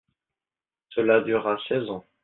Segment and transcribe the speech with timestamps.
[0.95, 2.03] Cela dura seize ans.